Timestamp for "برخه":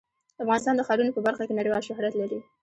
1.27-1.43